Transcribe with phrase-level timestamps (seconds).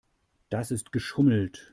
[0.49, 1.67] Das ist geschummelt.